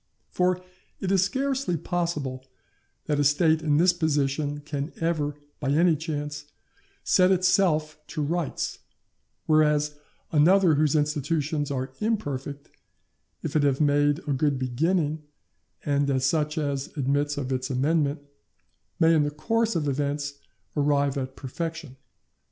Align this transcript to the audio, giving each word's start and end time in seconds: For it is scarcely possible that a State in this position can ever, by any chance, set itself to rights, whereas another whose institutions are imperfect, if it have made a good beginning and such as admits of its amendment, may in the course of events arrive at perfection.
For 0.31 0.59
it 0.99 1.11
is 1.11 1.21
scarcely 1.23 1.77
possible 1.77 2.43
that 3.05 3.19
a 3.19 3.23
State 3.23 3.61
in 3.61 3.77
this 3.77 3.93
position 3.93 4.61
can 4.61 4.91
ever, 4.99 5.35
by 5.59 5.69
any 5.73 5.95
chance, 5.95 6.45
set 7.03 7.31
itself 7.31 7.99
to 8.07 8.23
rights, 8.23 8.79
whereas 9.45 9.93
another 10.31 10.73
whose 10.73 10.95
institutions 10.95 11.69
are 11.69 11.91
imperfect, 11.99 12.71
if 13.43 13.55
it 13.55 13.61
have 13.61 13.79
made 13.79 14.17
a 14.27 14.33
good 14.33 14.57
beginning 14.57 15.21
and 15.85 16.19
such 16.23 16.57
as 16.57 16.87
admits 16.97 17.37
of 17.37 17.53
its 17.53 17.69
amendment, 17.69 18.23
may 18.99 19.13
in 19.13 19.21
the 19.21 19.29
course 19.29 19.75
of 19.75 19.87
events 19.87 20.39
arrive 20.75 21.15
at 21.15 21.35
perfection. 21.35 21.95